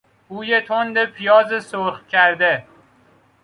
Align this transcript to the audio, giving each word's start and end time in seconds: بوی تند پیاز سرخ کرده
بوی 0.29 0.61
تند 0.67 1.05
پیاز 1.05 1.65
سرخ 1.65 2.05
کرده 2.07 2.67